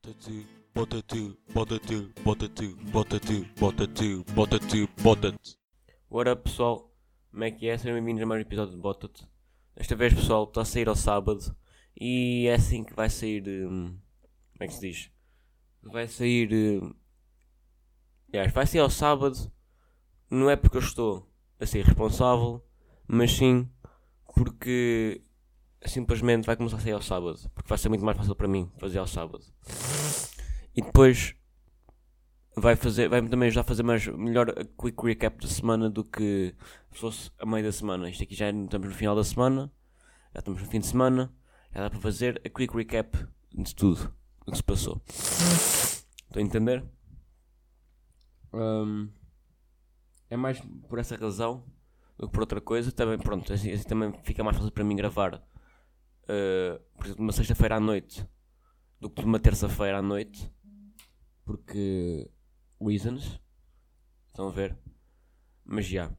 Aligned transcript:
Bota 0.00 0.14
tu, 0.14 0.46
bota 0.72 1.02
tu, 1.02 1.36
bota 1.52 1.80
tu, 1.80 2.12
bota 2.22 2.48
tu, 2.48 2.76
bota 2.92 3.18
tu, 3.18 3.44
bota 3.58 3.88
tu, 3.88 4.24
bota 4.32 4.58
tu, 4.60 4.88
bota 5.02 5.32
tu. 5.32 5.56
What 6.08 6.30
up 6.30 6.44
pessoal? 6.44 6.94
Como 7.32 7.42
é 7.42 7.50
que 7.50 7.68
é? 7.68 7.76
Sejam 7.76 7.94
bem-vindos 7.94 8.22
a 8.22 8.26
mais 8.26 8.38
um 8.38 8.42
episódio 8.42 8.76
de 8.76 8.80
Bota-te. 8.80 9.26
Desta 9.74 9.96
vez 9.96 10.14
pessoal 10.14 10.44
está 10.44 10.60
a 10.60 10.64
sair 10.64 10.88
ao 10.88 10.94
sábado 10.94 11.40
e 12.00 12.46
é 12.46 12.54
assim 12.54 12.84
que 12.84 12.94
vai 12.94 13.10
sair. 13.10 13.42
hum, 13.48 13.98
como 14.52 14.60
é 14.60 14.68
que 14.68 14.74
se 14.74 14.80
diz? 14.80 15.10
Vai 15.82 16.06
sair. 16.06 16.54
hum, 16.54 16.94
aliás, 18.28 18.52
vai 18.52 18.66
sair 18.68 18.80
ao 18.82 18.90
sábado. 18.90 19.50
Não 20.30 20.48
é 20.48 20.54
porque 20.54 20.76
eu 20.76 20.82
estou 20.82 21.28
a 21.58 21.66
ser 21.66 21.84
responsável, 21.84 22.64
mas 23.08 23.32
sim 23.32 23.68
porque 24.32 25.24
simplesmente 25.84 26.46
vai 26.46 26.56
começar 26.56 26.76
a 26.76 26.80
sair 26.80 26.92
ao 26.92 27.02
sábado. 27.02 27.50
Porque 27.52 27.68
vai 27.68 27.78
ser 27.78 27.88
muito 27.88 28.04
mais 28.04 28.16
fácil 28.16 28.36
para 28.36 28.46
mim 28.46 28.70
fazer 28.78 28.98
ao 28.98 29.06
sábado. 29.08 29.44
E 30.78 30.80
depois 30.80 31.34
vai 32.54 32.76
fazer, 32.76 33.08
vai 33.08 33.20
também 33.28 33.48
ajudar 33.48 33.62
a 33.62 33.64
fazer 33.64 33.82
mais, 33.82 34.06
melhor 34.06 34.50
a 34.50 34.64
quick 34.80 35.04
recap 35.04 35.42
da 35.42 35.48
semana 35.48 35.90
do 35.90 36.04
que 36.04 36.54
se 36.92 37.00
fosse 37.00 37.32
a 37.36 37.44
meio 37.44 37.64
da 37.64 37.72
semana. 37.72 38.08
Isto 38.08 38.22
aqui 38.22 38.36
já 38.36 38.46
é- 38.46 38.52
estamos 38.52 38.86
no 38.86 38.94
final 38.94 39.16
da 39.16 39.24
semana, 39.24 39.72
já 40.32 40.38
estamos 40.38 40.62
no 40.62 40.68
fim 40.68 40.78
de 40.78 40.86
semana, 40.86 41.34
já 41.74 41.80
dá 41.80 41.90
para 41.90 41.98
fazer 41.98 42.40
a 42.46 42.48
quick 42.48 42.72
recap 42.76 43.26
de 43.52 43.74
tudo 43.74 44.14
o 44.46 44.52
que 44.52 44.56
se 44.56 44.62
passou. 44.62 45.02
Estão 45.08 46.40
a 46.40 46.42
entender? 46.42 46.84
Hum, 48.52 49.10
é 50.30 50.36
mais 50.36 50.60
por 50.88 51.00
essa 51.00 51.16
razão 51.16 51.64
do 52.16 52.28
que 52.28 52.32
por 52.32 52.42
outra 52.42 52.60
coisa. 52.60 52.92
Também, 52.92 53.18
pronto, 53.18 53.52
assim, 53.52 53.72
assim 53.72 53.88
também 53.88 54.12
fica 54.22 54.44
mais 54.44 54.56
fácil 54.56 54.70
para 54.70 54.84
mim 54.84 54.94
gravar, 54.94 55.34
uh, 55.34 56.80
por 56.96 57.06
exemplo, 57.06 57.24
uma 57.24 57.32
sexta-feira 57.32 57.74
à 57.74 57.80
noite 57.80 58.24
do 59.00 59.10
que 59.10 59.24
uma 59.24 59.40
terça-feira 59.40 59.98
à 59.98 60.02
noite 60.02 60.52
porque 61.48 62.30
reasons 62.78 63.40
estão 64.26 64.48
a 64.48 64.50
ver 64.52 64.76
mas 65.64 65.86
já 65.86 66.12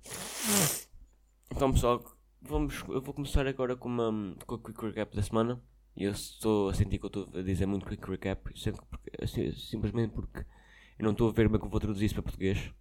então 1.52 1.72
pessoal 1.72 2.04
vamos, 2.42 2.84
eu 2.88 3.00
vou 3.00 3.14
começar 3.14 3.46
agora 3.46 3.76
com, 3.76 3.88
uma, 3.88 4.36
com 4.48 4.56
a 4.56 4.60
quick 4.60 4.86
recap 4.88 5.16
da 5.16 5.22
semana 5.22 5.62
eu 5.96 6.10
estou 6.10 6.70
a 6.70 6.74
sentir 6.74 6.98
que 6.98 7.06
eu 7.06 7.10
estou 7.10 7.30
a 7.32 7.44
dizer 7.44 7.68
muito 7.68 7.86
quick 7.86 8.10
recap 8.10 8.52
assim, 9.22 9.52
simplesmente 9.52 10.14
porque 10.14 10.40
eu 10.98 11.06
não 11.06 11.12
estou 11.12 11.30
a 11.30 11.32
ver 11.32 11.46
como 11.46 11.58
é 11.58 11.60
que 11.60 11.66
eu 11.66 11.70
vou 11.70 11.80
traduzir 11.80 12.08
isso 12.08 12.16
para 12.16 12.24
português 12.24 12.74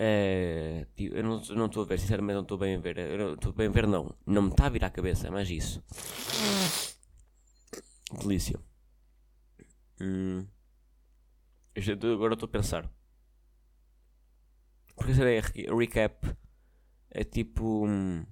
é, 0.00 0.86
tipo, 0.94 1.16
eu 1.16 1.24
não 1.24 1.40
não 1.56 1.66
estou 1.66 1.82
a 1.82 1.86
ver, 1.86 1.98
sinceramente 1.98 2.36
não 2.36 2.42
estou 2.42 2.56
bem 2.56 2.76
a 2.76 2.78
ver. 2.78 2.98
Eu 2.98 3.18
não 3.18 3.34
estou 3.34 3.52
bem 3.52 3.66
a 3.66 3.70
ver, 3.70 3.84
não. 3.88 4.14
Não 4.24 4.42
me 4.42 4.50
está 4.50 4.66
a 4.66 4.68
virar 4.68 4.86
a 4.86 4.90
cabeça, 4.90 5.26
é 5.26 5.30
mais 5.30 5.50
isso. 5.50 5.82
Delícia. 8.22 8.67
Hum. 10.00 10.46
Agora 12.14 12.34
estou 12.34 12.46
a 12.46 12.52
pensar. 12.56 12.84
Porque 14.94 15.12
re- 15.12 15.40
recap 15.78 16.36
é 17.10 17.24
tipo 17.24 17.86
hum, 17.86 18.24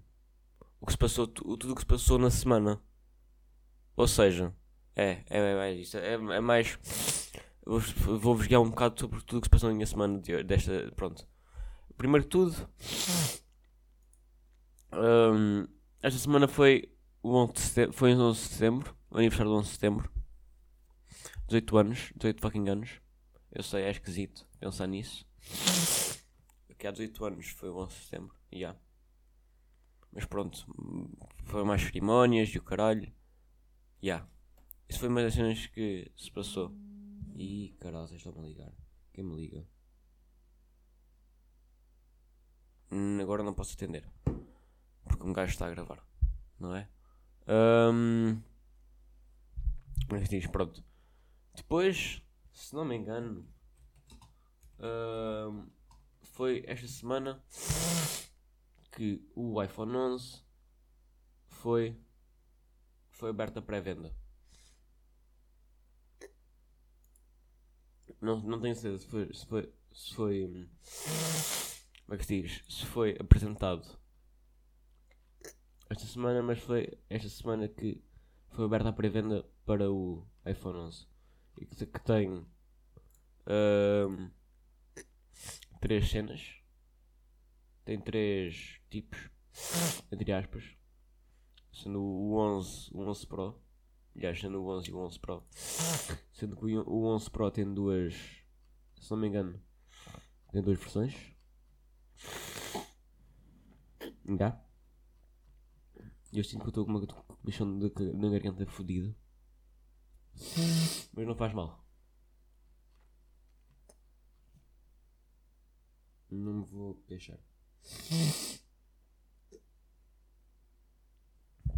o 0.80 0.86
que 0.86 0.92
se 0.92 0.98
passou, 0.98 1.26
tu- 1.28 1.56
tudo 1.58 1.72
o 1.72 1.76
que 1.76 1.82
se 1.82 1.86
passou 1.86 2.18
na 2.18 2.30
semana. 2.30 2.80
Ou 3.96 4.06
seja, 4.08 4.52
é, 4.94 5.24
é, 5.30 5.38
é 5.38 5.54
mais 5.56 5.78
isso. 5.80 5.96
É, 5.98 6.14
é 6.14 6.40
mais. 6.40 6.78
Vou-vos 7.66 8.46
guiar 8.46 8.60
um 8.60 8.70
bocado 8.70 9.00
sobre 9.00 9.20
tudo 9.22 9.38
o 9.38 9.40
que 9.40 9.46
se 9.46 9.50
passou 9.50 9.68
na 9.68 9.74
minha 9.74 9.86
semana 9.86 10.20
de, 10.20 10.42
desta. 10.44 10.92
Pronto. 10.94 11.26
Primeiro 11.96 12.24
de 12.24 12.30
tudo, 12.30 12.54
hum, 14.92 15.66
esta 16.02 16.18
semana 16.18 16.48
foi 16.48 16.90
o 17.22 17.34
11 17.36 17.52
de 17.54 17.60
setembro, 17.60 17.92
foi 17.96 18.14
o 18.14 18.18
11 18.20 18.40
de 18.42 18.48
setembro, 18.54 18.96
o 19.10 19.16
aniversário 19.18 19.50
do 19.52 19.58
11 19.58 19.68
de 19.68 19.74
setembro. 19.74 20.10
18 21.48 21.76
anos, 21.78 22.12
18 22.16 22.40
fucking 22.40 22.68
anos. 22.68 23.00
Eu 23.52 23.62
sei, 23.62 23.84
é 23.84 23.90
esquisito 23.90 24.46
pensar 24.58 24.86
nisso. 24.86 25.24
Porque 26.66 26.86
há 26.86 26.90
18 26.90 27.24
anos 27.24 27.48
foi 27.50 27.70
o 27.70 27.76
11 27.78 27.94
de 27.94 28.04
setembro, 28.04 28.36
já. 28.52 28.76
Mas 30.12 30.24
pronto, 30.24 30.66
foram 31.44 31.66
mais 31.66 31.82
cerimónias 31.82 32.48
e 32.48 32.58
o 32.58 32.62
caralho. 32.62 33.12
Já. 34.02 34.26
Isso 34.88 35.00
foi 35.00 35.08
uma 35.08 35.22
das 35.22 35.34
cenas 35.34 35.66
que 35.66 36.10
se 36.16 36.30
passou. 36.30 36.72
Ih, 37.34 37.76
caralho, 37.80 38.06
vocês 38.08 38.18
estão-me 38.20 38.38
a 38.40 38.42
ligar. 38.42 38.72
Quem 39.12 39.24
me 39.24 39.36
liga? 39.36 39.66
Hum, 42.90 43.20
agora 43.20 43.42
não 43.42 43.54
posso 43.54 43.74
atender. 43.74 44.08
Porque 45.04 45.24
um 45.24 45.32
gajo 45.32 45.52
está 45.52 45.66
a 45.66 45.70
gravar. 45.70 46.02
Não 46.58 46.74
é? 46.74 46.88
Hum, 47.48 48.40
Mas 50.10 50.28
diz, 50.28 50.46
pronto. 50.46 50.82
Depois, 51.56 52.22
se 52.52 52.74
não 52.74 52.84
me 52.84 52.94
engano, 52.94 53.48
hum, 54.78 55.66
foi 56.22 56.62
esta 56.66 56.86
semana 56.86 57.42
que 58.92 59.26
o 59.34 59.62
iPhone 59.62 59.96
11 59.96 60.42
foi, 61.48 61.98
foi 63.10 63.30
aberto 63.30 63.58
a 63.58 63.62
pré-venda. 63.62 64.14
Não, 68.20 68.38
não 68.40 68.60
tenho 68.60 68.74
certeza 68.74 69.02
se 69.02 69.08
foi, 69.08 69.32
se 69.32 69.46
foi, 69.46 69.72
se 69.92 70.14
foi 70.14 70.68
como 72.04 72.14
é 72.14 72.18
que 72.18 72.24
se 72.24 72.42
diz? 72.42 72.64
Se 72.68 72.86
foi 72.86 73.16
apresentado 73.18 73.98
esta 75.88 76.06
semana, 76.06 76.42
mas 76.42 76.58
foi 76.60 76.98
esta 77.08 77.28
semana 77.28 77.66
que 77.66 78.02
foi 78.50 78.64
aberta 78.64 78.90
a 78.90 78.92
pré-venda 78.92 79.44
para 79.64 79.90
o 79.90 80.24
iPhone 80.44 80.78
11 80.78 81.04
e 81.04 81.15
que, 81.64 81.86
tem 82.04 82.46
ahm, 83.46 84.30
três 85.80 86.10
cenas, 86.10 86.56
tem 87.84 88.00
três 88.00 88.80
tipos, 88.90 89.30
entre 90.12 90.32
aspas, 90.32 90.64
sendo 91.72 92.02
o 92.02 92.36
11, 92.36 92.90
o 92.92 93.00
11 93.00 93.26
Pro, 93.26 93.62
aliás, 94.14 94.40
sendo 94.40 94.62
o 94.62 94.68
11 94.68 94.90
e 94.90 94.92
o 94.92 94.98
11 94.98 95.20
Pro, 95.20 95.44
sendo 96.32 96.56
que 96.56 96.76
o 96.76 96.88
o 96.88 97.06
11 97.14 97.30
Pro 97.30 97.50
tem 97.50 97.72
duas, 97.72 98.14
se 99.00 99.10
não 99.10 99.18
me 99.18 99.28
engano, 99.28 99.60
tem 100.52 100.62
duas 100.62 100.78
versões. 100.78 101.14
Já. 104.38 104.60
Eu 106.32 106.42
sinto 106.42 106.60
que 106.60 106.66
eu 106.66 106.68
estou 106.70 106.84
com 106.84 106.90
uma 106.90 107.00
de, 107.00 108.12
na 108.14 108.28
garganta 108.28 108.66
fodida. 108.66 109.14
Mas 111.12 111.26
não 111.26 111.34
faz 111.34 111.52
mal. 111.52 111.84
Não 116.30 116.54
me 116.54 116.64
vou 116.66 116.94
queixar. 117.06 117.38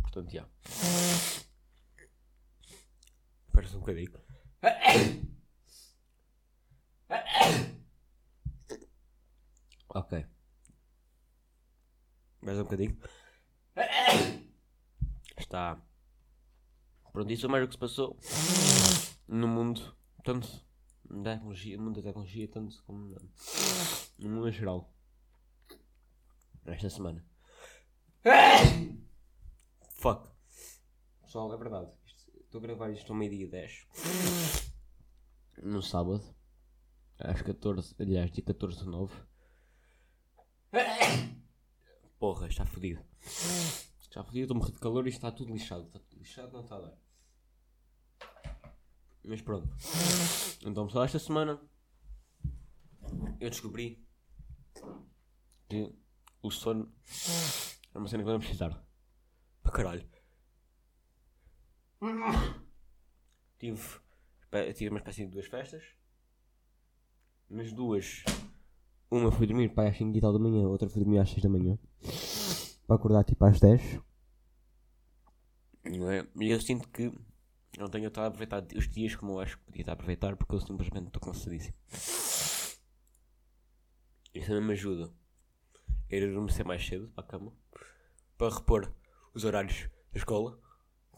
Portanto, 0.02 0.30
já. 0.32 0.48
Espera-se 3.46 3.76
um 3.76 3.80
bocadinho. 3.80 4.12
Ok. 9.88 10.26
Mais 12.42 12.58
um 12.58 12.62
bocadinho. 12.64 12.96
Está. 15.36 15.80
Pronto, 17.18 17.32
isso 17.32 17.46
é 17.52 17.64
o 17.64 17.66
que 17.66 17.72
se 17.72 17.78
passou 17.80 18.16
no 19.26 19.48
mundo, 19.48 19.92
tanto 20.22 20.46
da 21.04 21.32
tecnologia, 21.34 21.76
no 21.76 21.82
mundo 21.82 21.96
da 21.96 22.02
tecnologia, 22.02 22.46
tanto 22.46 22.80
como 22.84 23.16
no 24.20 24.30
mundo 24.30 24.48
em 24.48 24.52
geral. 24.52 24.94
Esta 26.64 26.88
semana. 26.88 27.26
Fuck. 29.96 30.28
Pessoal, 31.22 31.52
é 31.52 31.56
verdade. 31.56 31.90
Estou 32.44 32.60
a 32.60 32.62
gravar 32.62 32.90
isto 32.92 33.12
ao 33.12 33.18
meio-dia 33.18 33.48
10. 33.48 33.88
No 35.64 35.82
sábado. 35.82 36.22
Às 37.18 37.42
14. 37.42 37.96
Aliás, 37.98 38.30
dia 38.30 38.44
14 38.44 38.78
de 38.78 38.86
9. 38.86 39.12
Porra, 42.16 42.46
está 42.46 42.64
fodido. 42.64 43.04
Está 44.00 44.22
fodido, 44.22 44.44
estou 44.44 44.56
morrendo 44.56 44.74
de 44.74 44.80
calor 44.80 45.04
e 45.08 45.10
está 45.10 45.32
tudo 45.32 45.52
lixado. 45.52 45.88
Está 45.88 45.98
tudo 45.98 46.20
lixado, 46.20 46.52
não 46.52 46.60
está 46.60 46.76
a 46.76 46.80
dar. 46.82 47.07
Mas 49.28 49.42
pronto. 49.42 49.68
Então, 50.64 50.86
pessoal, 50.86 51.04
esta 51.04 51.18
semana 51.18 51.60
eu 53.38 53.50
descobri 53.50 54.02
que 55.68 55.94
o 56.42 56.50
sono 56.50 56.90
é 57.94 57.98
uma 57.98 58.08
cena 58.08 58.22
que 58.24 58.30
não 58.30 58.38
precisar. 58.38 58.82
Para 59.62 59.72
caralho. 59.72 60.08
Tive, 63.58 64.00
tive 64.74 64.88
uma 64.88 64.98
espécie 64.98 65.26
de 65.26 65.30
duas 65.30 65.46
festas. 65.46 65.84
Nas 67.50 67.70
duas, 67.70 68.24
uma 69.10 69.30
fui 69.30 69.46
dormir 69.46 69.74
para 69.74 69.90
às 69.90 69.98
5 69.98 70.16
e 70.16 70.20
tal 70.22 70.32
da 70.32 70.38
manhã, 70.38 70.66
outra 70.66 70.88
fui 70.88 71.02
dormir 71.02 71.18
às 71.18 71.28
6 71.28 71.42
da 71.42 71.50
manhã. 71.50 71.78
Para 72.86 72.96
acordar 72.96 73.24
tipo 73.24 73.44
às 73.44 73.60
10. 73.60 74.00
Não 75.84 76.10
é? 76.10 76.26
E 76.40 76.50
eu 76.50 76.60
sinto 76.62 76.88
que 76.88 77.12
Não 77.78 77.86
tenho 77.88 78.08
estado 78.08 78.24
a 78.24 78.26
aproveitar 78.26 78.66
os 78.74 78.88
dias 78.88 79.14
como 79.14 79.34
eu 79.34 79.40
acho 79.40 79.56
que 79.56 79.64
podia 79.66 79.82
estar 79.82 79.92
a 79.92 79.94
aproveitar 79.94 80.36
porque 80.36 80.52
eu 80.52 80.60
simplesmente 80.60 81.06
estou 81.06 81.22
cansadíssimo. 81.22 81.76
Isso 84.34 84.52
não 84.52 84.60
me 84.60 84.72
ajuda. 84.72 85.12
a 86.10 86.14
Ir 86.14 86.28
adormecer 86.28 86.66
mais 86.66 86.84
cedo 86.84 87.08
para 87.14 87.22
a 87.24 87.26
cama 87.28 87.52
para 88.36 88.52
repor 88.52 88.92
os 89.32 89.44
horários 89.44 89.88
da 90.12 90.18
escola. 90.18 90.60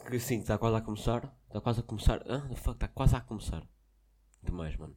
Que 0.06 0.16
assim, 0.16 0.40
está 0.40 0.58
quase 0.58 0.76
a 0.76 0.82
começar. 0.82 1.34
Está 1.46 1.62
quase 1.62 1.80
a 1.80 1.82
começar. 1.82 2.22
Ah, 2.28 2.46
the 2.48 2.56
fuck, 2.56 2.76
está 2.76 2.88
quase 2.88 3.16
a 3.16 3.22
começar. 3.22 3.66
Demais, 4.42 4.76
mano. 4.76 4.94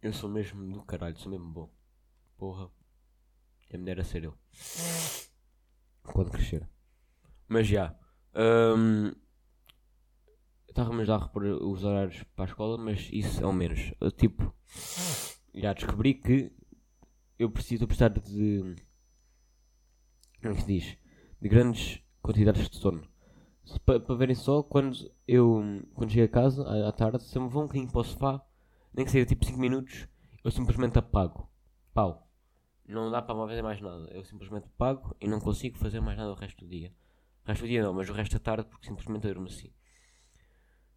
Eu 0.00 0.12
sou 0.14 0.30
mesmo 0.30 0.72
do 0.72 0.82
caralho, 0.84 1.18
sou 1.18 1.30
mesmo 1.30 1.50
bom. 1.50 1.70
Porra. 2.38 2.70
A 3.72 3.76
mulher 3.76 4.00
a 4.00 4.04
ser 4.04 4.24
eu. 4.24 4.38
Quando 6.02 6.30
crescer. 6.30 6.66
Mas 7.46 7.66
já. 7.66 7.94
hum, 8.34 9.12
Estava-me 10.74 11.04
já 11.04 11.14
a 11.14 11.18
repor 11.18 11.44
os 11.44 11.84
horários 11.84 12.24
para 12.34 12.46
a 12.46 12.48
escola, 12.48 12.76
mas 12.76 13.08
isso 13.12 13.40
é 13.40 13.46
o 13.46 13.52
menos. 13.52 13.94
Eu, 14.00 14.10
tipo, 14.10 14.52
já 15.54 15.72
descobri 15.72 16.14
que 16.14 16.50
eu 17.38 17.48
preciso 17.48 17.86
precisar 17.86 18.08
de. 18.08 18.74
Como 20.42 20.52
é 20.52 20.58
se 20.58 20.66
diz? 20.66 20.98
De 21.40 21.48
grandes 21.48 22.02
quantidades 22.20 22.68
de 22.68 22.76
sono. 22.76 23.06
Para 23.86 24.16
verem 24.16 24.34
só, 24.34 24.64
quando 24.64 25.08
eu 25.28 25.62
quando 25.94 26.10
chego 26.10 26.24
a 26.24 26.42
casa, 26.42 26.64
à, 26.68 26.88
à 26.88 26.92
tarde, 26.92 27.22
se 27.22 27.38
eu 27.38 27.42
me 27.42 27.48
vou 27.48 27.62
um 27.62 27.66
bocadinho 27.66 27.88
para 27.88 28.00
o 28.00 28.04
sofá, 28.04 28.44
nem 28.92 29.06
que 29.06 29.12
seja 29.12 29.26
tipo 29.26 29.44
5 29.44 29.56
minutos, 29.56 30.08
eu 30.42 30.50
simplesmente 30.50 30.98
apago. 30.98 31.48
Pau. 31.94 32.28
Não 32.84 33.12
dá 33.12 33.22
para 33.22 33.36
fazer 33.36 33.62
mais 33.62 33.80
nada. 33.80 34.10
Eu 34.10 34.24
simplesmente 34.24 34.66
apago 34.66 35.14
e 35.20 35.28
não 35.28 35.38
consigo 35.38 35.78
fazer 35.78 36.00
mais 36.00 36.18
nada 36.18 36.32
o 36.32 36.34
resto 36.34 36.64
do 36.64 36.68
dia. 36.68 36.92
O 37.44 37.48
resto 37.48 37.62
do 37.62 37.68
dia 37.68 37.80
não, 37.80 37.94
mas 37.94 38.10
o 38.10 38.12
resto 38.12 38.32
da 38.32 38.40
tarde 38.40 38.68
porque 38.68 38.88
simplesmente 38.88 39.28
assim. 39.28 39.70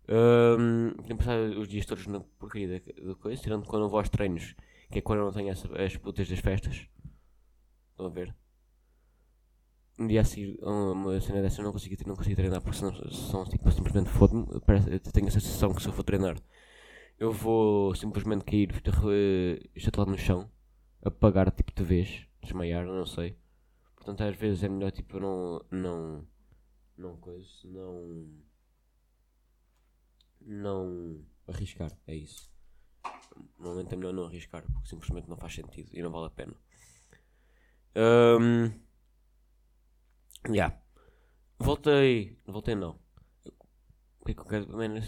Um, 0.09 0.93
tenho 1.03 1.17
passado 1.17 1.59
os 1.59 1.67
dias 1.67 1.85
todos 1.85 2.07
na 2.07 2.21
porcaria 2.39 2.67
da, 2.79 3.03
da 3.09 3.15
coisa, 3.15 3.41
tirando 3.41 3.65
quando 3.67 3.83
eu 3.83 3.89
vou 3.89 3.99
aos 3.99 4.09
treinos, 4.09 4.55
que 4.89 4.99
é 4.99 5.01
quando 5.01 5.19
eu 5.19 5.25
não 5.25 5.33
tenho 5.33 5.49
essa, 5.49 5.67
as 5.83 5.97
putas 5.97 6.27
das 6.29 6.39
festas. 6.39 6.87
Estão 7.91 8.05
a 8.05 8.09
ver? 8.09 8.33
Um 9.99 10.07
dia 10.07 10.21
a 10.21 10.23
seguir, 10.23 10.59
uma 10.63 11.19
cena 11.19 11.41
dessa, 11.41 11.59
eu 11.59 11.65
não 11.65 11.71
consigo, 11.71 11.95
não 12.07 12.15
consigo 12.15 12.35
treinar 12.35 12.61
porque 12.61 12.77
senão, 12.77 12.93
senão 13.11 13.43
tipo, 13.45 13.71
simplesmente. 13.71 14.09
Parece- 14.65 14.91
Eu 14.93 14.99
tenho 14.99 15.27
a 15.27 15.31
sensação 15.31 15.73
que 15.73 15.81
se 15.81 15.89
eu 15.89 15.93
for 15.93 16.03
treinar, 16.03 16.37
eu 17.19 17.31
vou 17.31 17.95
simplesmente 17.95 18.45
cair 18.45 18.71
uh, 18.71 19.69
estatelado 19.75 20.11
no 20.11 20.17
chão, 20.17 20.49
apagar 21.03 21.51
tipo 21.51 21.73
de 21.73 21.83
vez, 21.83 22.27
desmaiar, 22.43 22.85
não 22.85 23.05
sei. 23.05 23.37
Portanto, 23.95 24.21
às 24.23 24.35
vezes 24.37 24.63
é 24.63 24.69
melhor 24.69 24.91
tipo 24.91 25.19
não. 25.19 25.61
não. 25.71 26.27
não 26.97 27.17
coisa, 27.17 27.49
não 27.65 28.27
não 30.41 31.23
arriscar, 31.47 31.91
é 32.05 32.15
isso. 32.15 32.51
Normalmente 33.57 33.93
é 33.93 33.97
melhor 33.97 34.13
não 34.13 34.25
arriscar, 34.25 34.63
porque 34.71 34.89
simplesmente 34.89 35.29
não 35.29 35.37
faz 35.37 35.53
sentido 35.53 35.89
e 35.93 36.01
não 36.01 36.11
vale 36.11 36.27
a 36.27 36.29
pena. 36.29 36.55
Um, 37.95 38.71
yeah. 40.53 40.79
Voltei. 41.59 42.37
Voltei 42.45 42.75
não. 42.75 42.99
O 44.19 44.25
que 44.25 44.31
é 44.31 44.33
que 44.33 44.41
eu 44.41 44.45
quero. 44.45 44.77
Mano, 44.77 44.99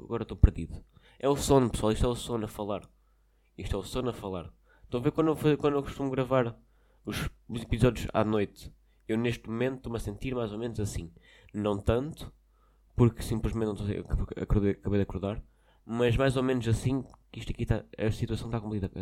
agora 0.00 0.22
estou 0.22 0.36
perdido. 0.36 0.82
É 1.18 1.28
o 1.28 1.36
sono, 1.36 1.70
pessoal. 1.70 1.92
Isto 1.92 2.06
é 2.06 2.08
o 2.08 2.14
sono 2.14 2.44
a 2.44 2.48
falar. 2.48 2.88
Isto 3.56 3.76
é 3.76 3.78
o 3.78 3.82
sono 3.82 4.10
a 4.10 4.12
falar. 4.14 4.52
Estão 4.84 5.00
a 5.00 5.02
ver 5.02 5.12
quando 5.12 5.28
eu, 5.28 5.58
quando 5.58 5.74
eu 5.74 5.82
costumo 5.82 6.10
gravar 6.10 6.58
os, 7.04 7.30
os 7.48 7.62
episódios 7.62 8.08
à 8.12 8.24
noite? 8.24 8.72
Eu 9.06 9.18
neste 9.18 9.48
momento 9.48 9.76
estou-me 9.76 9.98
a 9.98 10.00
sentir 10.00 10.34
mais 10.34 10.52
ou 10.52 10.58
menos 10.58 10.80
assim. 10.80 11.12
Não 11.52 11.78
tanto, 11.78 12.32
porque 12.96 13.22
simplesmente 13.22 13.66
não 13.68 13.76
porque 14.16 14.40
acordei- 14.40 14.72
acabei 14.72 14.98
de 14.98 15.02
acordar, 15.04 15.42
mas 15.84 16.16
mais 16.16 16.36
ou 16.36 16.42
menos 16.42 16.66
assim, 16.68 17.04
que 17.30 17.40
isto 17.40 17.50
aqui 17.52 17.62
está, 17.64 17.84
a 17.98 18.10
situação 18.10 18.46
está 18.48 18.60
complicada, 18.60 18.92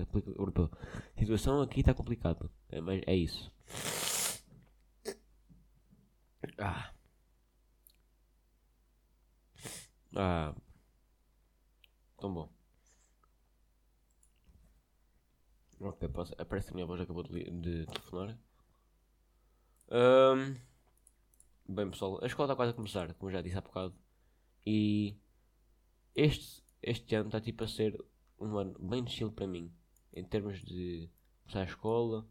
a 1.16 1.20
situação 1.20 1.62
aqui 1.62 1.80
está 1.80 1.94
complicada, 1.94 2.50
é, 2.70 2.80
mas 2.80 3.02
é 3.06 3.14
isso. 3.16 3.52
Ah. 6.58 6.92
Ah. 10.14 10.54
Tão 12.18 12.32
bom. 12.32 12.48
Ok, 15.80 16.08
posso, 16.10 16.32
aparece 16.38 16.68
que 16.68 16.72
a 16.72 16.76
minha 16.76 16.86
voz 16.86 17.00
acabou 17.00 17.24
de, 17.24 17.42
de 17.50 17.86
telefonar. 17.86 18.38
Ahm, 19.90 20.56
bem 21.70 21.90
pessoal, 21.90 22.18
a 22.22 22.26
escola 22.26 22.46
está 22.46 22.56
quase 22.56 22.72
a 22.72 22.74
começar, 22.74 23.14
como 23.14 23.30
já 23.30 23.40
disse 23.40 23.56
há 23.56 23.60
bocado. 23.60 23.94
E 24.66 25.16
este, 26.14 26.62
este 26.82 27.14
ano 27.14 27.28
está 27.28 27.40
tipo 27.40 27.64
a 27.64 27.68
ser 27.68 28.02
um 28.38 28.58
ano 28.58 28.76
bem 28.78 29.06
chill 29.06 29.30
para 29.30 29.46
mim. 29.46 29.72
Em 30.12 30.24
termos 30.24 30.60
de 30.60 31.08
começar 31.42 31.60
a 31.60 31.64
escola, 31.64 32.26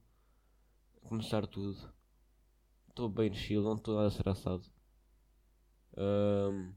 começar 1.04 1.48
tudo. 1.48 1.94
Estou 2.90 3.08
bem 3.08 3.34
chill, 3.34 3.64
não 3.64 3.76
estou 3.76 3.96
nada 3.96 4.10
estressado. 4.10 4.66
Um, 5.98 6.74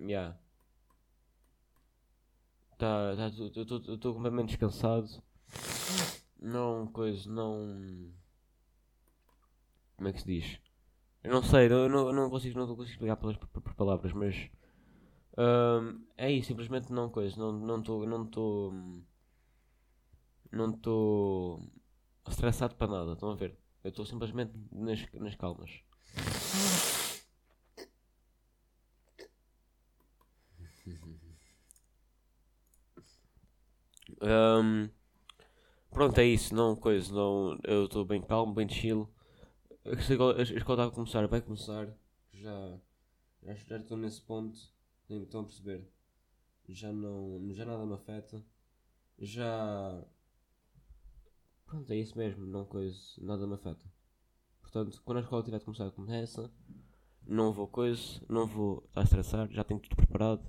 yeah. 0.00 0.36
Tá, 2.76 3.14
tá, 3.16 3.28
estou 3.28 4.14
completamente 4.14 4.48
descansado. 4.48 5.22
Não, 6.40 6.86
coisa, 6.88 7.30
não. 7.30 8.12
Como 9.96 10.08
é 10.08 10.12
que 10.12 10.20
se 10.20 10.26
diz? 10.26 10.69
Não 11.24 11.42
sei, 11.42 11.66
eu 11.70 11.88
não, 11.88 12.12
não 12.12 12.30
consigo, 12.30 12.58
não 12.58 12.66
consigo 12.66 12.84
explicar 12.92 13.16
pelas, 13.16 13.36
por, 13.36 13.48
por 13.48 13.74
palavras, 13.74 14.12
mas. 14.12 14.34
ahm, 15.38 16.00
é 16.16 16.30
isso, 16.32 16.48
simplesmente 16.48 16.92
não 16.92 17.10
coisa, 17.10 17.36
não 17.38 17.78
estou. 17.80 18.06
Não 18.06 18.24
estou. 18.24 18.74
Não 20.52 20.70
estou. 20.70 21.60
Estressado 22.28 22.74
para 22.76 22.86
nada, 22.92 23.12
estão 23.14 23.30
a 23.30 23.34
ver? 23.34 23.56
Eu 23.84 23.90
estou 23.90 24.06
simplesmente 24.06 24.52
nas, 24.72 25.00
nas 25.14 25.34
calmas. 25.36 25.70
Ahm, 34.22 34.90
pronto, 35.90 36.18
é 36.20 36.24
isso, 36.26 36.54
não 36.54 36.76
coisa, 36.76 37.12
não. 37.14 37.58
Eu 37.64 37.84
estou 37.86 38.04
bem 38.04 38.20
calmo, 38.22 38.54
bem 38.54 38.68
chill. 38.68 39.08
A 39.84 39.92
escola 39.92 40.38
a 40.38 40.42
escola 40.42 40.82
está 40.82 40.84
a 40.84 40.90
começar, 40.90 41.26
vai 41.26 41.40
começar. 41.40 41.88
Já, 42.32 42.78
já, 43.42 43.76
estou 43.76 43.96
nesse 43.96 44.20
ponto. 44.20 44.58
Nem 45.08 45.22
estão 45.22 45.40
a 45.40 45.44
perceber. 45.44 45.90
Já 46.68 46.92
não. 46.92 47.52
Já 47.52 47.64
nada 47.64 47.86
me 47.86 47.94
afeta. 47.94 48.44
Já. 49.18 50.04
Pronto, 51.64 51.90
é 51.92 51.96
isso 51.96 52.16
mesmo, 52.18 52.44
não 52.46 52.64
coisa. 52.66 52.98
Nada 53.18 53.46
me 53.46 53.54
afeta. 53.54 53.90
Portanto, 54.60 55.00
quando 55.04 55.18
a 55.18 55.20
escola 55.22 55.42
tiver 55.42 55.58
de 55.58 55.64
começar, 55.64 55.90
começa. 55.92 56.52
Não 57.26 57.52
vou 57.52 57.68
coisa, 57.68 58.20
não 58.28 58.46
vou 58.46 58.84
estar 58.86 59.00
a 59.00 59.04
estressar, 59.04 59.50
já 59.50 59.62
tenho 59.64 59.80
tudo 59.80 59.96
preparado. 59.96 60.44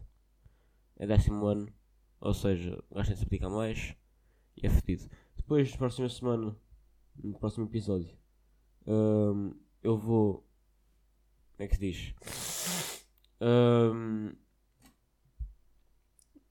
É 0.96 1.05
décimo 1.05 1.46
ano, 1.46 1.72
ou 2.20 2.34
seja, 2.34 2.84
o 2.89 2.96
gajo 2.96 3.08
tem 3.08 3.15
de 3.15 3.20
se 3.20 3.25
dedicar 3.25 3.50
mais 3.50 3.96
e 4.58 4.65
é 4.65 4.70
fedido. 4.70 5.10
Depois, 5.36 5.72
na 5.72 5.77
próxima 5.77 6.10
semana, 6.10 6.55
no 7.15 7.38
próximo 7.38 7.65
episódio, 7.65 8.15
hum, 8.88 9.53
eu 9.83 9.97
vou. 9.97 10.45
Como 11.57 11.65
é 11.65 11.67
que 11.67 11.75
se 11.75 11.81
diz? 11.81 12.15
Hum, 13.41 14.33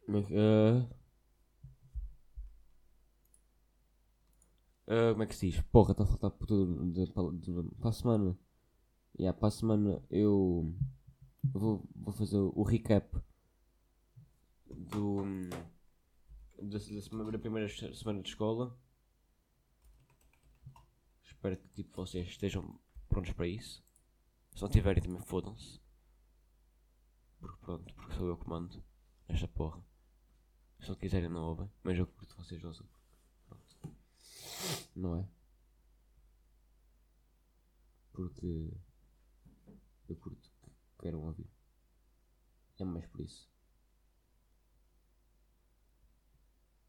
que. 0.09 0.27
ah, 0.37 0.89
ah, 4.87 5.11
como 5.13 5.23
é 5.23 5.27
que 5.27 5.35
se 5.35 5.51
diz? 5.51 5.61
Porra, 5.73 5.93
está 5.93 6.05
a 6.05 6.07
faltar 6.07 6.31
por 6.31 6.47
tudo 6.47 7.73
para 7.81 7.91
a 7.91 7.93
semana. 7.93 8.39
Yeah, 9.19 9.37
para 9.39 9.49
a 9.49 9.51
semana 9.51 10.03
eu 10.11 10.73
vou, 11.53 11.85
vou 11.95 12.13
fazer 12.15 12.39
o 12.39 12.63
recap 12.63 13.07
do, 14.67 15.23
da, 16.63 16.79
da 16.79 16.79
semana- 16.81 17.33
da 17.33 17.39
primeira 17.39 17.69
se- 17.69 17.95
semana 17.95 18.23
de 18.23 18.29
escola. 18.29 18.77
Espero 21.41 21.57
que 21.57 21.69
tipo, 21.69 21.97
vocês 21.97 22.29
estejam 22.29 22.79
prontos 23.09 23.33
para 23.33 23.47
isso. 23.47 23.83
Se 24.55 24.61
não 24.61 24.69
tiverem 24.69 25.03
também 25.03 25.23
fodam-se. 25.23 25.81
Porque 27.41 27.57
pronto, 27.65 27.95
porque 27.95 28.15
sou 28.15 28.29
eu 28.29 28.37
que 28.37 28.47
mando 28.47 28.85
esta 29.27 29.49
porra. 29.49 29.83
Se 30.81 30.91
não 30.91 30.97
quiserem 30.97 31.31
não 31.31 31.43
ouvem, 31.45 31.73
mas 31.83 31.97
eu 31.97 32.07
curto 32.07 32.37
vocês 32.37 32.63
ouçam. 32.63 32.87
Pronto. 33.47 33.97
Não 34.95 35.17
é? 35.17 35.27
Porque 38.13 38.75
eu 40.11 40.17
curto 40.17 40.51
que 40.61 40.71
queiram 40.99 41.25
ouvir. 41.25 41.49
É 42.79 42.85
mais 42.85 43.07
por 43.07 43.23
isso. 43.23 43.51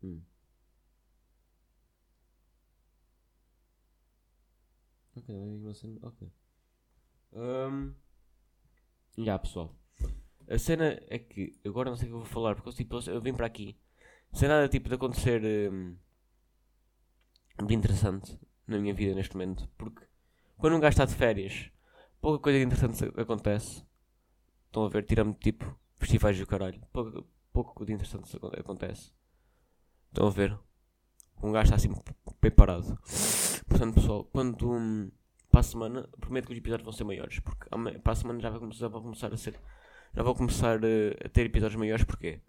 Hum. 0.03 0.21
Ok, 5.31 5.37
não 5.37 5.55
é 5.55 5.57
uma 5.67 5.73
cena- 5.73 5.99
Ok. 6.03 6.31
Um, 7.33 7.93
já 9.17 9.37
pessoal. 9.39 9.75
A 10.49 10.57
cena 10.57 10.99
é 11.09 11.19
que, 11.19 11.53
agora 11.65 11.89
não 11.89 11.97
sei 11.97 12.07
o 12.07 12.11
que 12.11 12.15
eu 12.15 12.19
vou 12.19 12.27
falar, 12.27 12.55
porque 12.55 12.71
tipo, 12.71 12.99
eu 13.09 13.21
vim 13.21 13.33
para 13.33 13.45
aqui 13.47 13.77
sem 14.33 14.47
nada 14.49 14.67
tipo 14.69 14.89
de 14.89 14.95
acontecer 14.95 15.41
hum, 15.71 15.95
de 17.65 17.73
interessante 17.73 18.37
na 18.67 18.77
minha 18.79 18.93
vida 18.93 19.13
neste 19.15 19.35
momento. 19.35 19.67
Porque 19.77 20.05
quando 20.57 20.75
um 20.75 20.79
gajo 20.79 20.93
está 20.93 21.05
de 21.05 21.15
férias, 21.15 21.71
pouca 22.19 22.39
coisa 22.39 22.59
de 22.59 22.65
interessante 22.65 23.03
acontece. 23.19 23.85
Estão 24.67 24.85
a 24.85 24.89
ver, 24.89 25.05
tirando 25.05 25.35
tipo 25.35 25.77
festivais 25.97 26.37
do 26.39 26.47
caralho. 26.47 26.81
Pouco, 26.93 27.27
pouco 27.53 27.85
de 27.85 27.93
interessante 27.93 28.37
acontece. 28.59 29.11
Estão 30.09 30.27
a 30.27 30.31
ver? 30.31 30.57
Um 31.43 31.51
gajo 31.51 31.73
está 31.73 31.75
assim 31.75 31.89
bem 32.41 32.51
parado. 32.51 32.97
Portanto, 33.67 33.95
pessoal, 33.95 34.25
quando 34.25 34.71
hum, 34.71 35.11
para 35.51 35.59
a 35.59 35.63
semana, 35.63 36.09
prometo 36.19 36.47
que 36.47 36.53
os 36.53 36.57
episódios 36.57 36.85
vão 36.85 36.93
ser 36.93 37.03
maiores. 37.03 37.39
Porque 37.39 37.69
para 38.01 38.13
a 38.13 38.15
semana 38.15 38.39
já 38.39 38.49
vai 38.49 38.59
começar, 38.59 38.87
vai 38.87 39.01
começar 39.01 39.33
a 39.33 39.37
ser. 39.37 39.59
Já 40.15 40.23
vou 40.23 40.33
começar 40.33 40.77
a, 40.77 41.25
a 41.25 41.29
ter 41.29 41.45
episódios 41.45 41.77
maiores. 41.77 42.05
Porquê? 42.05 42.39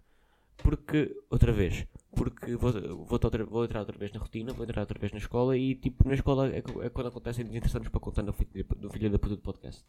Porque, 0.57 1.19
outra 1.29 1.51
vez, 1.51 1.85
porque 2.15 2.55
vou, 2.55 2.71
vou, 2.71 3.19
outra, 3.21 3.43
vou 3.43 3.65
entrar 3.65 3.81
outra 3.81 3.97
vez 3.97 4.11
na 4.13 4.19
rotina, 4.19 4.53
vou 4.53 4.63
entrar 4.63 4.81
outra 4.81 4.99
vez 4.99 5.11
na 5.11 5.17
escola 5.17 5.57
e, 5.57 5.75
tipo, 5.75 6.07
na 6.07 6.13
escola 6.13 6.49
é, 6.49 6.59
é 6.59 6.89
quando 6.89 7.07
acontecem 7.07 7.45
interessantes 7.45 7.89
para 7.89 7.99
contar 7.99 8.23
no 8.23 8.31
filho, 8.31 8.65
no 8.77 8.89
filho 8.89 9.09
da 9.09 9.19
puta 9.19 9.35
do 9.35 9.41
podcast. 9.41 9.83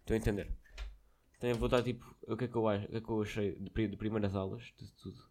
Estão 0.00 0.14
a 0.14 0.18
entender? 0.18 0.50
Então 1.38 1.50
eu 1.50 1.56
vou 1.56 1.68
dar, 1.68 1.82
tipo, 1.82 2.04
o 2.26 2.36
que 2.36 2.44
é 2.44 2.48
que 2.48 2.56
eu, 2.56 2.68
acho, 2.68 2.84
o 2.86 2.88
que 2.88 2.96
é 2.96 3.00
que 3.00 3.08
eu 3.08 3.22
achei 3.22 3.54
de, 3.54 3.88
de 3.88 3.96
primeiras 3.96 4.34
aulas, 4.34 4.72
de 4.76 4.90
tudo. 4.92 5.22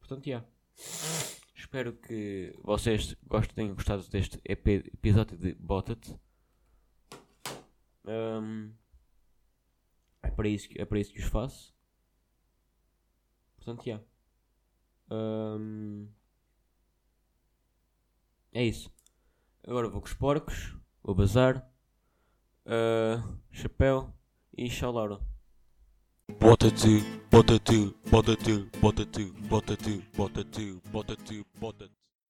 Portanto, 0.00 0.24
já. 0.24 0.30
Yeah. 0.30 0.46
Espero 1.58 1.92
que 1.92 2.54
vocês 2.62 3.16
gostem, 3.26 3.54
tenham 3.56 3.74
gostado 3.74 4.08
deste 4.08 4.40
EP, 4.44 4.68
episódio 4.94 5.36
de 5.36 5.54
Botat. 5.54 6.16
Um, 8.06 8.72
é, 10.22 10.30
para 10.30 10.48
isso, 10.48 10.68
é 10.76 10.84
para 10.84 11.00
isso 11.00 11.12
que 11.12 11.18
os 11.18 11.26
faço. 11.26 11.74
Portanto, 13.56 13.84
yeah. 13.84 14.04
Um, 15.10 16.08
é 18.52 18.64
isso. 18.64 18.88
Agora 19.66 19.88
vou 19.88 20.00
com 20.00 20.06
os 20.06 20.14
porcos, 20.14 20.76
vou 21.02 21.14
bazar, 21.16 21.68
uh, 22.66 23.36
chapéu 23.50 24.14
e 24.56 24.68
tchau 24.68 24.92
Laura. 26.28 26.38
Bota 26.40 26.70
tu, 26.70 27.02
bota 27.30 27.58
tu, 27.58 27.94
bota 28.10 28.36
tu, 28.36 28.68
bota 28.80 29.04
tu, 29.04 29.32
bota 29.48 29.76
tu, 29.76 30.02
bota 30.16 30.44
tu, 30.44 30.80
bota 30.92 31.16
tu, 31.16 31.44
bota 31.60 31.84
tu. 31.88 31.97